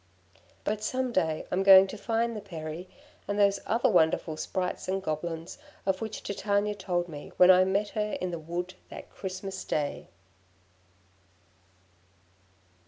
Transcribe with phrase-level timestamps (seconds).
[0.63, 2.89] But some day I'm going to find the Peri,
[3.27, 7.89] and those other wonderful Sprites and Goblins of which Titania told me when I met
[7.89, 10.07] her in the wood that Christmas day.